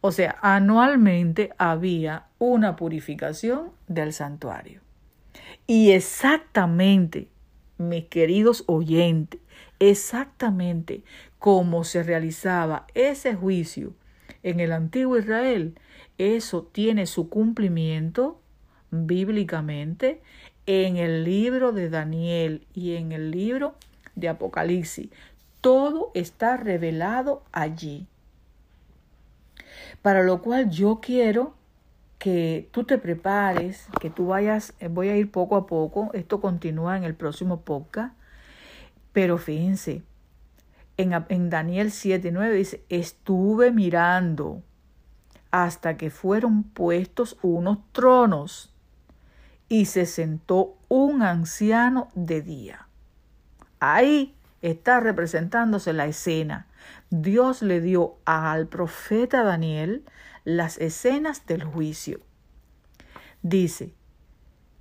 O 0.00 0.10
sea, 0.10 0.38
anualmente 0.42 1.52
había 1.56 2.26
una 2.40 2.74
purificación 2.74 3.70
del 3.86 4.12
santuario. 4.12 4.80
Y 5.68 5.92
exactamente, 5.92 7.28
mis 7.78 8.04
queridos 8.06 8.64
oyentes, 8.66 9.40
exactamente 9.78 11.02
como 11.38 11.84
se 11.84 12.02
realizaba 12.02 12.86
ese 12.94 13.34
juicio 13.34 13.94
en 14.42 14.60
el 14.60 14.72
antiguo 14.72 15.18
Israel, 15.18 15.78
eso 16.18 16.68
tiene 16.72 17.06
su 17.06 17.28
cumplimiento 17.28 18.40
bíblicamente 18.90 20.20
en 20.66 20.96
el 20.96 21.24
libro 21.24 21.72
de 21.72 21.88
Daniel 21.88 22.66
y 22.74 22.96
en 22.96 23.12
el 23.12 23.30
libro 23.30 23.74
de 24.16 24.28
Apocalipsis. 24.28 25.08
Todo 25.60 26.10
está 26.14 26.56
revelado 26.56 27.42
allí. 27.52 28.06
Para 30.02 30.22
lo 30.22 30.42
cual 30.42 30.70
yo 30.70 31.00
quiero 31.00 31.54
que 32.18 32.68
tú 32.72 32.84
te 32.84 32.98
prepares, 32.98 33.86
que 34.00 34.10
tú 34.10 34.28
vayas, 34.28 34.74
eh, 34.80 34.88
voy 34.88 35.08
a 35.08 35.16
ir 35.16 35.30
poco 35.30 35.56
a 35.56 35.66
poco, 35.66 36.10
esto 36.14 36.40
continúa 36.40 36.96
en 36.96 37.04
el 37.04 37.14
próximo 37.14 37.60
podcast, 37.60 38.14
pero 39.12 39.38
fíjense, 39.38 40.02
en, 40.96 41.12
en 41.28 41.50
Daniel 41.50 41.92
7, 41.92 42.30
9 42.32 42.54
dice, 42.54 42.84
estuve 42.88 43.70
mirando 43.70 44.62
hasta 45.50 45.96
que 45.96 46.10
fueron 46.10 46.64
puestos 46.64 47.38
unos 47.42 47.78
tronos 47.92 48.74
y 49.68 49.86
se 49.86 50.06
sentó 50.06 50.76
un 50.88 51.22
anciano 51.22 52.08
de 52.14 52.42
día. 52.42 52.88
Ahí 53.80 54.34
está 54.60 55.00
representándose 55.00 55.92
la 55.92 56.06
escena. 56.06 56.66
Dios 57.10 57.62
le 57.62 57.80
dio 57.80 58.16
al 58.24 58.66
profeta 58.66 59.42
Daniel 59.44 60.04
las 60.48 60.78
escenas 60.78 61.44
del 61.44 61.62
juicio. 61.62 62.20
Dice, 63.42 63.92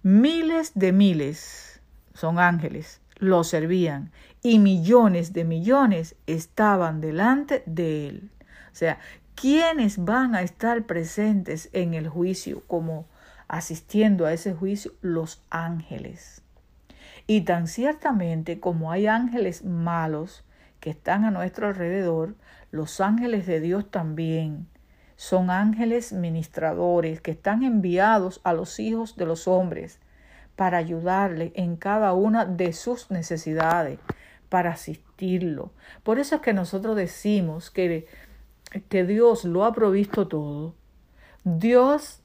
miles 0.02 0.72
de 0.76 0.94
miles, 0.94 1.82
son 2.14 2.40
ángeles, 2.40 3.02
lo 3.18 3.44
servían 3.44 4.14
y 4.42 4.60
millones 4.60 5.34
de 5.34 5.44
millones 5.44 6.16
estaban 6.26 7.02
delante 7.02 7.64
de 7.66 8.08
él. 8.08 8.32
O 8.72 8.76
sea, 8.76 9.00
¿quiénes 9.36 10.06
van 10.06 10.36
a 10.36 10.42
estar 10.42 10.86
presentes 10.86 11.70
en 11.74 11.96
el 11.96 12.08
juicio 12.08 12.64
como 12.68 13.06
asistiendo 13.50 14.26
a 14.26 14.32
ese 14.32 14.54
juicio? 14.54 14.94
Los 15.02 15.42
ángeles. 15.50 16.44
Y 17.28 17.42
tan 17.42 17.68
ciertamente 17.68 18.62
como 18.62 18.90
hay 18.90 19.08
ángeles 19.08 19.66
malos 19.66 20.46
que 20.80 20.92
están 20.92 21.26
a 21.26 21.32
nuestro 21.32 21.68
alrededor, 21.68 22.36
los 22.72 23.02
ángeles 23.02 23.46
de 23.46 23.60
Dios 23.60 23.92
también 23.92 24.68
son 25.18 25.50
ángeles 25.50 26.14
ministradores 26.14 27.22
que 27.22 27.32
están 27.32 27.64
enviados 27.64 28.40
a 28.44 28.54
los 28.54 28.80
hijos 28.80 29.18
de 29.18 29.26
los 29.26 29.48
hombres 29.48 30.00
para 30.56 30.78
ayudarle 30.78 31.52
en 31.56 31.76
cada 31.76 32.14
una 32.14 32.46
de 32.46 32.72
sus 32.72 33.10
necesidades, 33.10 34.00
para 34.48 34.72
asistirlo. 34.72 35.72
Por 36.04 36.20
eso 36.20 36.36
es 36.36 36.42
que 36.42 36.54
nosotros 36.54 36.96
decimos 36.96 37.72
que, 37.72 38.08
que 38.90 39.04
Dios 39.06 39.44
lo 39.44 39.66
ha 39.66 39.74
provisto 39.74 40.28
todo. 40.28 40.76
Dios 41.44 42.22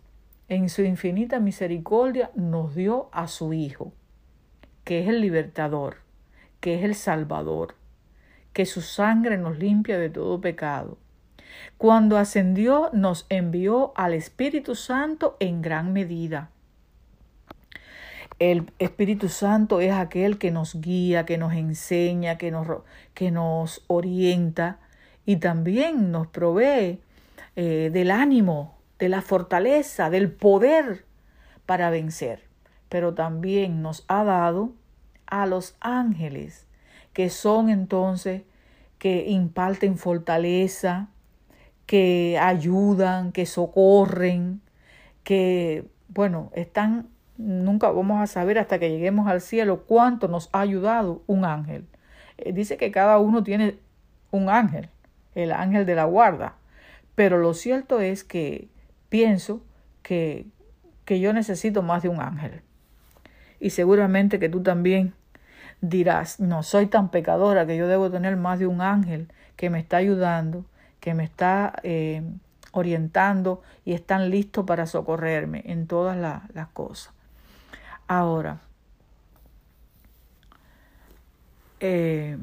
en 0.49 0.69
su 0.69 0.83
infinita 0.83 1.41
misericordia 1.41 2.31
nos 2.35 2.75
dio 2.75 3.09
a 3.13 3.27
su 3.27 3.55
Hijo, 3.55 3.93
que 4.85 5.01
es 5.01 5.09
el 5.09 5.23
libertador, 5.23 5.97
que 6.61 6.75
es 6.75 6.85
el 6.85 6.95
salvador, 6.95 7.75
que 8.52 8.67
su 8.67 8.83
sangre 8.83 9.39
nos 9.39 9.59
limpia 9.59 9.99
de 9.99 10.11
todo 10.11 10.43
pecado. 10.43 10.99
Cuando 11.78 12.19
ascendió 12.19 12.91
nos 12.93 13.26
envió 13.28 13.93
al 13.97 14.15
Espíritu 14.15 14.75
Santo 14.75 15.36
en 15.41 15.62
gran 15.62 15.93
medida. 15.93 16.50
El 18.38 18.73
Espíritu 18.78 19.28
Santo 19.28 19.80
es 19.80 19.93
aquel 19.93 20.38
que 20.38 20.50
nos 20.50 20.80
guía, 20.80 21.25
que 21.25 21.38
nos 21.38 21.52
enseña, 21.52 22.38
que 22.38 22.50
nos, 22.50 22.67
que 23.15 23.30
nos 23.30 23.84
orienta 23.86 24.80
y 25.25 25.36
también 25.36 26.10
nos 26.10 26.26
provee 26.26 27.00
eh, 27.54 27.91
del 27.93 28.10
ánimo, 28.10 28.78
de 28.99 29.08
la 29.08 29.23
fortaleza, 29.23 30.10
del 30.10 30.30
poder 30.30 31.04
para 31.67 31.91
vencer. 31.91 32.43
Pero 32.88 33.15
también 33.15 33.82
nos 33.82 34.04
ha 34.08 34.25
dado 34.25 34.73
a 35.26 35.47
los 35.47 35.76
ángeles, 35.80 36.67
que 37.12 37.30
son 37.30 37.71
entonces 37.71 38.43
que 38.99 39.28
imparten 39.28 39.99
fortaleza, 39.99 41.08
que 41.86 42.38
ayudan, 42.40 43.32
que 43.32 43.47
socorren, 43.47 44.60
que, 45.25 45.84
bueno, 46.08 46.50
están, 46.54 47.08
nunca 47.36 47.90
vamos 47.90 48.21
a 48.21 48.26
saber 48.26 48.58
hasta 48.58 48.78
que 48.78 48.90
lleguemos 48.90 49.28
al 49.28 49.40
cielo 49.40 49.84
cuánto 49.84 50.28
nos 50.28 50.49
ha 50.52 50.60
ayudado 50.60 51.23
un 51.26 51.45
ángel. 51.45 51.86
Eh, 52.38 52.52
dice 52.52 52.76
que 52.76 52.90
cada 52.90 53.18
uno 53.18 53.42
tiene 53.42 53.78
un 54.30 54.49
ángel, 54.49 54.88
el 55.34 55.52
ángel 55.52 55.86
de 55.86 55.95
la 55.95 56.04
guarda, 56.04 56.54
pero 57.14 57.38
lo 57.38 57.54
cierto 57.54 58.00
es 58.00 58.25
que 58.25 58.68
pienso 59.08 59.62
que, 60.02 60.47
que 61.04 61.21
yo 61.21 61.32
necesito 61.32 61.82
más 61.82 62.02
de 62.02 62.08
un 62.08 62.21
ángel. 62.21 62.62
Y 63.60 63.71
seguramente 63.71 64.38
que 64.38 64.49
tú 64.49 64.62
también 64.62 65.14
dirás, 65.80 66.40
no 66.40 66.62
soy 66.62 66.86
tan 66.86 67.10
pecadora 67.10 67.66
que 67.66 67.76
yo 67.76 67.86
debo 67.86 68.10
tener 68.10 68.36
más 68.36 68.58
de 68.58 68.66
un 68.66 68.80
ángel 68.80 69.28
que 69.56 69.68
me 69.68 69.78
está 69.78 69.99
ayudando, 69.99 70.64
que 71.02 71.15
me 71.15 71.25
está 71.25 71.75
eh, 71.82 72.23
orientando 72.71 73.60
y 73.84 73.93
están 73.93 74.30
listos 74.30 74.65
para 74.65 74.86
socorrerme 74.86 75.65
en 75.67 75.88
todas 75.88 76.17
las 76.17 76.69
cosas. 76.69 77.12
Ahora, 78.06 78.60
eh, 81.80 82.38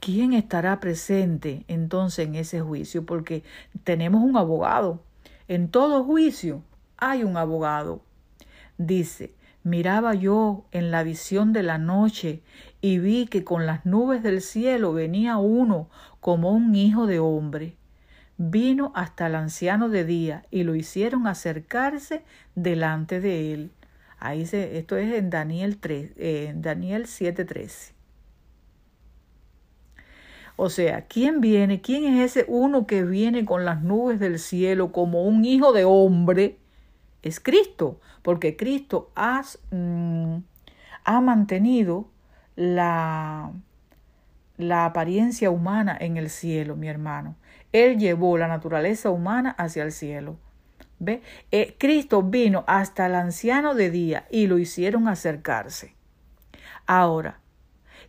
¿quién 0.00 0.32
estará 0.32 0.80
presente 0.80 1.66
entonces 1.68 2.26
en 2.26 2.34
ese 2.34 2.62
juicio? 2.62 3.04
Porque 3.04 3.44
tenemos 3.84 4.22
un 4.22 4.38
abogado. 4.38 5.02
En 5.48 5.68
todo 5.68 6.04
juicio 6.04 6.62
hay 6.96 7.24
un 7.24 7.36
abogado. 7.36 8.00
Dice, 8.78 9.34
miraba 9.64 10.14
yo 10.14 10.64
en 10.72 10.90
la 10.90 11.02
visión 11.02 11.52
de 11.52 11.62
la 11.62 11.76
noche 11.76 12.40
y 12.80 12.98
vi 13.00 13.26
que 13.26 13.44
con 13.44 13.66
las 13.66 13.84
nubes 13.84 14.22
del 14.22 14.40
cielo 14.40 14.94
venía 14.94 15.36
uno 15.36 15.90
como 16.20 16.52
un 16.52 16.74
hijo 16.74 17.06
de 17.06 17.18
hombre. 17.18 17.76
Vino 18.36 18.92
hasta 18.94 19.26
el 19.26 19.34
anciano 19.34 19.88
de 19.88 20.04
día 20.04 20.44
y 20.50 20.62
lo 20.62 20.74
hicieron 20.74 21.26
acercarse 21.26 22.22
delante 22.54 23.20
de 23.20 23.52
él. 23.52 23.70
Ahí 24.20 24.46
se, 24.46 24.78
esto 24.78 24.96
es 24.96 25.12
en 25.14 25.30
Daniel, 25.30 25.78
3, 25.78 26.12
eh, 26.16 26.52
Daniel 26.56 27.06
7:13. 27.06 27.94
O 30.56 30.70
sea, 30.70 31.02
¿quién 31.06 31.40
viene? 31.40 31.80
¿Quién 31.80 32.04
es 32.04 32.36
ese 32.36 32.44
uno 32.48 32.84
que 32.86 33.04
viene 33.04 33.44
con 33.44 33.64
las 33.64 33.80
nubes 33.82 34.18
del 34.18 34.40
cielo 34.40 34.90
como 34.90 35.22
un 35.22 35.44
hijo 35.44 35.72
de 35.72 35.84
hombre? 35.84 36.58
Es 37.22 37.38
Cristo, 37.38 38.00
porque 38.22 38.56
Cristo 38.56 39.12
has, 39.14 39.60
mm, 39.70 40.38
ha 41.04 41.20
mantenido 41.20 42.08
la, 42.56 43.52
la 44.58 44.84
apariencia 44.84 45.50
humana 45.50 45.96
en 45.98 46.16
el 46.16 46.28
cielo, 46.28 46.76
mi 46.76 46.88
hermano. 46.88 47.36
Él 47.72 47.98
llevó 47.98 48.36
la 48.36 48.48
naturaleza 48.48 49.10
humana 49.10 49.50
hacia 49.56 49.84
el 49.84 49.92
cielo. 49.92 50.36
¿Ve? 50.98 51.22
Eh, 51.52 51.76
Cristo 51.78 52.22
vino 52.22 52.64
hasta 52.66 53.06
el 53.06 53.14
anciano 53.14 53.74
de 53.74 53.90
día 53.90 54.26
y 54.30 54.48
lo 54.48 54.58
hicieron 54.58 55.06
acercarse. 55.06 55.94
Ahora, 56.86 57.40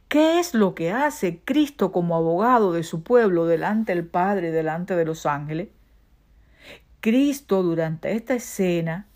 ¿qué 0.07 0.39
es 0.39 0.55
lo 0.55 0.73
que 0.73 0.91
hace 0.91 1.39
Cristo 1.45 1.91
como 1.91 2.15
abogado 2.15 2.73
de 2.73 2.83
su 2.83 3.03
pueblo 3.03 3.45
delante 3.45 3.93
del 3.93 4.07
Padre, 4.07 4.51
delante 4.51 4.95
de 4.95 5.05
los 5.05 5.27
ángeles? 5.27 5.67
Cristo 6.99 7.61
durante 7.61 8.13
esta 8.13 8.33
escena 8.33 9.07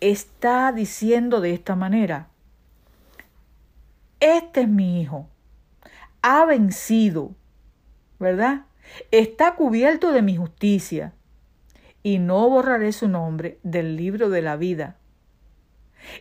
está 0.00 0.70
diciendo 0.70 1.40
de 1.40 1.52
esta 1.52 1.74
manera, 1.74 2.28
este 4.20 4.62
es 4.62 4.68
mi 4.68 5.00
hijo, 5.00 5.28
ha 6.22 6.44
vencido, 6.44 7.34
¿verdad? 8.18 8.66
Está 9.10 9.54
cubierto 9.54 10.12
de 10.12 10.22
mi 10.22 10.36
justicia 10.36 11.12
y 12.02 12.18
no 12.18 12.48
borraré 12.48 12.92
su 12.92 13.08
nombre 13.08 13.58
del 13.62 13.96
libro 13.96 14.30
de 14.30 14.42
la 14.42 14.56
vida. 14.56 14.96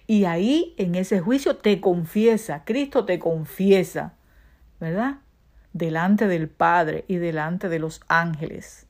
Y 0.07 0.25
ahí 0.25 0.73
en 0.77 0.95
ese 0.95 1.19
juicio 1.19 1.57
te 1.57 1.79
confiesa, 1.79 2.63
Cristo 2.65 3.05
te 3.05 3.19
confiesa, 3.19 4.13
¿verdad? 4.79 5.19
Delante 5.73 6.27
del 6.27 6.49
Padre 6.49 7.05
y 7.07 7.17
delante 7.17 7.69
de 7.69 7.79
los 7.79 8.01
ángeles. 8.07 8.87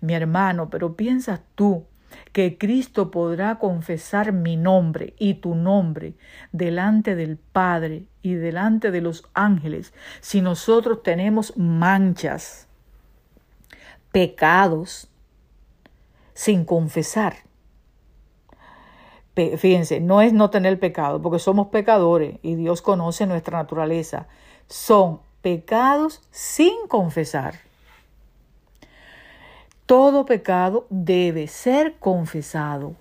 Mi 0.00 0.14
hermano, 0.14 0.70
pero 0.70 0.94
piensas 0.94 1.40
tú 1.54 1.84
que 2.32 2.58
Cristo 2.58 3.10
podrá 3.10 3.58
confesar 3.58 4.32
mi 4.32 4.56
nombre 4.56 5.14
y 5.18 5.34
tu 5.34 5.54
nombre 5.54 6.14
delante 6.52 7.14
del 7.14 7.36
Padre 7.36 8.06
y 8.22 8.34
delante 8.34 8.90
de 8.90 9.00
los 9.00 9.24
ángeles 9.34 9.92
si 10.20 10.40
nosotros 10.40 11.02
tenemos 11.02 11.56
manchas, 11.56 12.68
pecados, 14.12 15.10
sin 16.34 16.64
confesar. 16.64 17.48
Fíjense, 19.56 20.00
no 20.00 20.20
es 20.20 20.32
no 20.32 20.50
tener 20.50 20.80
pecado, 20.80 21.22
porque 21.22 21.38
somos 21.38 21.68
pecadores 21.68 22.40
y 22.42 22.56
Dios 22.56 22.82
conoce 22.82 23.24
nuestra 23.24 23.58
naturaleza. 23.58 24.26
Son 24.66 25.20
pecados 25.42 26.22
sin 26.32 26.74
confesar. 26.88 27.67
Todo 29.88 30.26
pecado 30.26 30.86
debe 30.90 31.46
ser 31.46 31.94
confesado, 31.98 32.94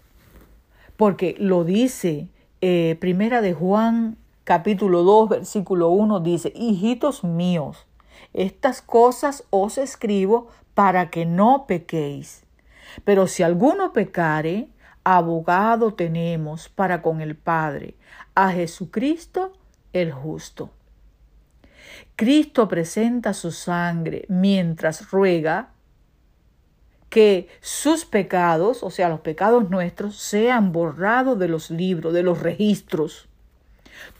porque 0.95 1.35
lo 1.37 1.65
dice 1.65 2.29
eh, 2.61 2.95
Primera 3.01 3.41
de 3.41 3.53
Juan 3.53 4.15
capítulo 4.45 5.03
2 5.03 5.27
versículo 5.27 5.89
1 5.89 6.21
dice, 6.21 6.53
hijitos 6.55 7.25
míos, 7.25 7.85
estas 8.33 8.81
cosas 8.81 9.43
os 9.49 9.77
escribo 9.77 10.47
para 10.75 11.09
que 11.09 11.25
no 11.25 11.67
pequéis. 11.67 12.45
Pero 13.03 13.27
si 13.27 13.43
alguno 13.43 13.91
pecare, 13.91 14.69
abogado 15.03 15.93
tenemos 15.93 16.69
para 16.69 17.01
con 17.01 17.19
el 17.19 17.35
Padre, 17.35 17.95
a 18.33 18.53
Jesucristo 18.53 19.51
el 19.91 20.13
justo. 20.13 20.69
Cristo 22.15 22.69
presenta 22.69 23.33
su 23.33 23.51
sangre 23.51 24.23
mientras 24.29 25.11
ruega 25.11 25.73
que 27.09 27.47
sus 27.61 28.05
pecados, 28.05 28.83
o 28.83 28.89
sea, 28.89 29.09
los 29.09 29.21
pecados 29.21 29.69
nuestros, 29.69 30.17
sean 30.17 30.71
borrados 30.71 31.39
de 31.39 31.47
los 31.47 31.71
libros, 31.71 32.13
de 32.13 32.23
los 32.23 32.41
registros. 32.41 33.27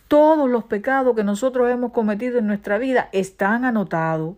Todos 0.07 0.49
los 0.49 0.63
pecados 0.63 1.15
que 1.15 1.23
nosotros 1.23 1.69
hemos 1.69 1.91
cometido 1.91 2.39
en 2.39 2.47
nuestra 2.47 2.77
vida 2.77 3.09
están 3.11 3.65
anotados. 3.65 4.35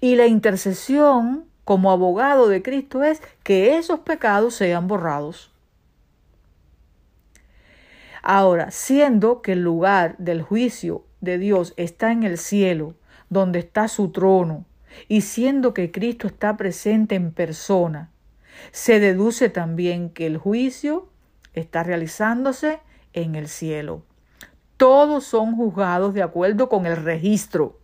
Y 0.00 0.14
la 0.14 0.26
intercesión 0.26 1.46
como 1.64 1.90
abogado 1.90 2.48
de 2.48 2.62
Cristo 2.62 3.02
es 3.02 3.20
que 3.42 3.76
esos 3.76 4.00
pecados 4.00 4.54
sean 4.54 4.86
borrados. 4.86 5.50
Ahora, 8.22 8.70
siendo 8.70 9.42
que 9.42 9.52
el 9.52 9.62
lugar 9.62 10.16
del 10.18 10.42
juicio 10.42 11.04
de 11.20 11.38
Dios 11.38 11.74
está 11.76 12.12
en 12.12 12.22
el 12.22 12.38
cielo, 12.38 12.94
donde 13.28 13.58
está 13.58 13.88
su 13.88 14.12
trono, 14.12 14.64
y 15.08 15.22
siendo 15.22 15.74
que 15.74 15.90
Cristo 15.90 16.26
está 16.26 16.56
presente 16.56 17.14
en 17.14 17.32
persona, 17.32 18.10
se 18.72 19.00
deduce 19.00 19.48
también 19.48 20.10
que 20.10 20.26
el 20.26 20.38
juicio 20.38 21.08
está 21.54 21.82
realizándose 21.82 22.80
en 23.12 23.34
el 23.34 23.48
cielo. 23.48 24.04
Todos 24.76 25.24
son 25.24 25.56
juzgados 25.56 26.14
de 26.14 26.22
acuerdo 26.22 26.68
con 26.68 26.86
el 26.86 26.96
registro 26.96 27.78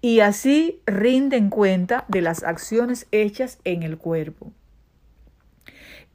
y 0.00 0.20
así 0.20 0.82
rinden 0.86 1.50
cuenta 1.50 2.04
de 2.08 2.22
las 2.22 2.44
acciones 2.44 3.06
hechas 3.10 3.58
en 3.64 3.82
el 3.82 3.98
cuerpo. 3.98 4.52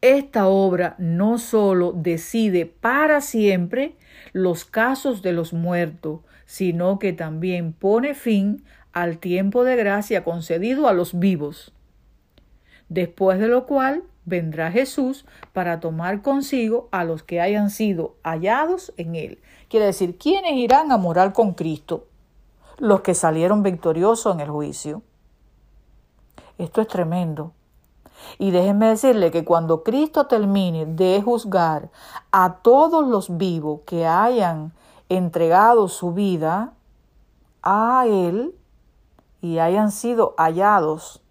Esta 0.01 0.47
obra 0.47 0.95
no 0.97 1.37
sólo 1.37 1.93
decide 1.93 2.65
para 2.65 3.21
siempre 3.21 3.95
los 4.33 4.65
casos 4.65 5.21
de 5.21 5.31
los 5.31 5.53
muertos, 5.53 6.21
sino 6.45 6.99
que 6.99 7.13
también 7.13 7.71
pone 7.73 8.13
fin 8.13 8.63
al 8.93 9.17
tiempo 9.17 9.63
de 9.63 9.75
gracia 9.75 10.23
concedido 10.23 10.87
a 10.87 10.93
los 10.93 11.19
vivos. 11.19 11.73
Después 12.89 13.39
de 13.39 13.47
lo 13.47 13.65
cual 13.65 14.03
vendrá 14.25 14.71
Jesús 14.71 15.25
para 15.51 15.79
tomar 15.79 16.21
consigo 16.21 16.87
a 16.91 17.03
los 17.03 17.23
que 17.23 17.41
hayan 17.41 17.69
sido 17.69 18.15
hallados 18.23 18.93
en 18.97 19.15
él. 19.15 19.41
Quiere 19.67 19.87
decir, 19.87 20.17
¿quiénes 20.17 20.53
irán 20.53 20.91
a 20.91 20.97
morar 20.97 21.33
con 21.33 21.53
Cristo? 21.53 22.07
Los 22.77 23.01
que 23.01 23.13
salieron 23.13 23.63
victoriosos 23.63 24.33
en 24.33 24.41
el 24.41 24.49
juicio. 24.49 25.01
Esto 26.57 26.81
es 26.81 26.87
tremendo. 26.87 27.53
Y 28.37 28.51
déjenme 28.51 28.87
decirle 28.87 29.31
que 29.31 29.43
cuando 29.43 29.83
Cristo 29.83 30.27
termine 30.27 30.85
de 30.85 31.21
juzgar 31.21 31.89
a 32.31 32.57
todos 32.61 33.07
los 33.07 33.37
vivos 33.37 33.81
que 33.85 34.05
hayan 34.05 34.71
entregado 35.09 35.87
su 35.87 36.13
vida 36.13 36.73
a 37.61 38.05
Él, 38.07 38.55
y 39.43 39.59
hayan 39.59 39.91
sido 39.91 40.35
hallados 40.37 41.21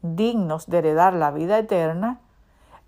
dignos 0.00 0.68
de 0.68 0.78
heredar 0.78 1.12
la 1.12 1.30
vida 1.30 1.58
eterna, 1.58 2.18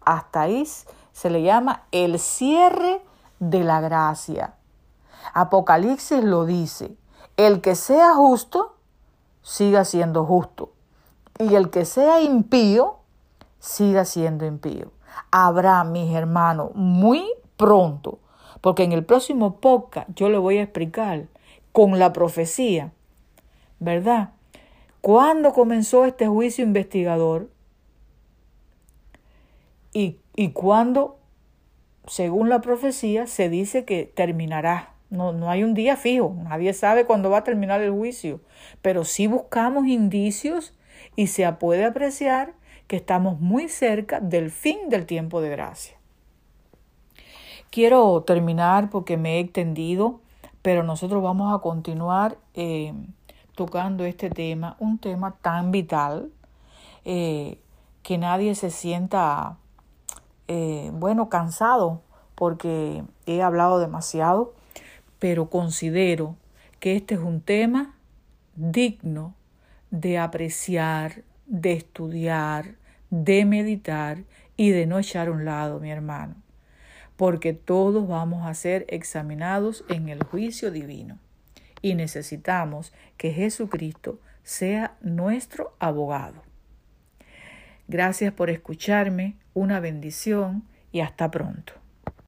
hasta 0.00 0.40
ahí 0.40 0.66
se 1.12 1.28
le 1.28 1.42
llama 1.42 1.82
el 1.92 2.18
cierre 2.18 3.02
de 3.40 3.62
la 3.62 3.82
gracia. 3.82 4.54
Apocalipsis 5.34 6.24
lo 6.24 6.46
dice, 6.46 6.96
el 7.37 7.61
que 7.61 7.74
sea 7.74 8.14
justo, 8.14 8.76
siga 9.42 9.84
siendo 9.84 10.24
justo, 10.24 10.72
y 11.38 11.54
el 11.54 11.68
que 11.68 11.84
sea 11.84 12.22
impío, 12.22 13.00
siga 13.58 14.06
siendo 14.06 14.46
impío. 14.46 14.92
Habrá, 15.30 15.84
mis 15.84 16.14
hermanos, 16.14 16.70
muy 16.74 17.22
pronto, 17.58 18.18
porque 18.62 18.84
en 18.84 18.92
el 18.92 19.04
próximo 19.04 19.56
podcast 19.61 20.08
yo 20.14 20.30
le 20.30 20.38
voy 20.38 20.56
a 20.56 20.62
explicar 20.62 21.26
con 21.72 21.98
la 21.98 22.14
profecía, 22.14 22.92
¿verdad? 23.78 24.30
¿Cuándo 25.09 25.55
comenzó 25.55 26.05
este 26.05 26.27
juicio 26.27 26.62
investigador? 26.62 27.49
Y, 29.94 30.18
y 30.37 30.51
cuándo, 30.51 31.18
según 32.07 32.51
la 32.51 32.61
profecía, 32.61 33.27
se 33.27 33.49
dice 33.49 33.87
que 33.87 34.05
terminará. 34.05 34.92
No, 35.09 35.33
no 35.33 35.49
hay 35.49 35.64
un 35.64 35.73
día 35.73 35.97
fijo, 35.97 36.37
nadie 36.42 36.75
sabe 36.75 37.07
cuándo 37.07 37.31
va 37.31 37.38
a 37.38 37.44
terminar 37.44 37.81
el 37.81 37.90
juicio, 37.90 38.42
pero 38.83 39.07
sí 39.07 39.27
buscamos 39.29 39.87
indicios 39.87 40.75
y 41.16 41.29
se 41.29 41.51
puede 41.55 41.87
apreciar 41.87 42.53
que 42.87 42.97
estamos 42.97 43.40
muy 43.40 43.71
cerca 43.71 44.21
del 44.21 44.51
fin 44.51 44.90
del 44.90 45.07
tiempo 45.07 45.40
de 45.40 45.49
gracia. 45.49 45.97
Quiero 47.71 48.25
terminar 48.25 48.90
porque 48.90 49.16
me 49.16 49.37
he 49.37 49.40
extendido, 49.40 50.21
pero 50.61 50.83
nosotros 50.83 51.23
vamos 51.23 51.59
a 51.59 51.62
continuar 51.62 52.37
eh, 52.53 52.92
tocando 53.59 54.05
este 54.05 54.31
tema, 54.31 54.77
un 54.79 54.99
tema 54.99 55.35
tan 55.42 55.73
vital, 55.73 56.31
eh, 57.05 57.59
que 58.05 58.16
nadie 58.16 58.55
se 58.55 58.71
sienta, 58.71 59.57
eh, 60.47 60.92
bueno, 60.94 61.29
cansado, 61.29 62.03
porque 62.37 63.03
he 63.27 63.42
hablado 63.42 63.81
demasiado, 63.81 64.55
pero 65.18 65.51
considero 65.51 66.37
que 66.79 66.94
este 66.94 67.14
es 67.14 67.21
un 67.21 67.40
tema 67.40 67.97
digno 68.55 69.35
de 69.90 70.18
apreciar, 70.18 71.25
de 71.47 71.73
estudiar, 71.73 72.77
de 73.11 73.44
meditar 73.44 74.23
y 74.57 74.71
de 74.71 74.87
no 74.87 75.01
echar 75.01 75.27
a 75.27 75.33
un 75.33 75.44
lado, 75.44 75.81
mi 75.81 75.90
hermano, 75.90 76.37
porque 77.16 77.55
todos 77.55 78.07
vamos 78.07 78.47
a 78.47 78.55
ser 78.55 78.87
examinados 78.88 79.85
en 79.88 80.09
el 80.09 80.23
juicio 80.23 80.71
divino 80.71 81.18
y 81.83 81.95
necesitamos 81.95 82.93
que 83.17 83.33
Jesucristo 83.33 84.21
sea 84.43 84.97
nuestro 85.01 85.77
abogado. 85.79 86.43
Gracias 87.87 88.33
por 88.33 88.51
escucharme, 88.51 89.37
una 89.55 89.81
bendición 89.81 90.64
y 90.93 91.01
hasta 91.01 91.31
pronto. 91.31 91.73